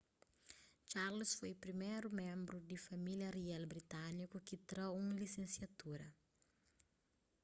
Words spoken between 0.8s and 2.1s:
charles foi priméru